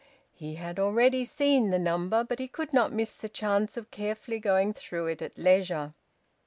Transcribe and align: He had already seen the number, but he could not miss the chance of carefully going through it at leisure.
He 0.33 0.55
had 0.55 0.79
already 0.79 1.23
seen 1.25 1.69
the 1.69 1.77
number, 1.77 2.23
but 2.23 2.39
he 2.39 2.47
could 2.47 2.73
not 2.73 2.91
miss 2.91 3.13
the 3.13 3.29
chance 3.29 3.77
of 3.77 3.91
carefully 3.91 4.39
going 4.39 4.73
through 4.73 5.05
it 5.05 5.21
at 5.21 5.37
leisure. 5.37 5.93